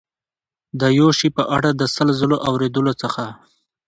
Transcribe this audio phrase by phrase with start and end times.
[0.79, 3.23] د یو شي په اړه د سل ځلو اورېدلو څخه.